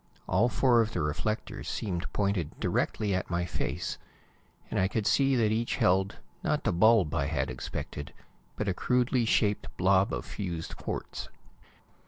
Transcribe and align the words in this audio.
All 0.27 0.49
four 0.49 0.81
of 0.81 0.93
the 0.93 1.01
reflectors 1.03 1.69
seemed 1.69 2.11
pointed 2.11 2.59
directly 2.59 3.13
at 3.13 3.29
my 3.29 3.45
face, 3.45 3.99
and 4.71 4.79
I 4.79 4.87
could 4.87 5.05
see 5.05 5.35
that 5.35 5.51
each 5.51 5.75
held, 5.75 6.15
not 6.41 6.63
the 6.63 6.73
bulb 6.73 7.13
I 7.13 7.27
had 7.27 7.51
expected, 7.51 8.11
but 8.55 8.67
a 8.67 8.73
crudely 8.73 9.25
shaped 9.25 9.67
blob 9.77 10.11
of 10.11 10.25
fused 10.25 10.75
quartz. 10.75 11.29